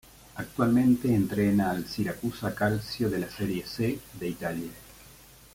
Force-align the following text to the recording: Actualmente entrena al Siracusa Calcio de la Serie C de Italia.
Actualmente 0.37 1.13
entrena 1.13 1.69
al 1.69 1.85
Siracusa 1.87 2.55
Calcio 2.55 3.07
de 3.07 3.19
la 3.19 3.29
Serie 3.29 3.63
C 3.67 3.99
de 4.19 4.27
Italia. 4.27 4.71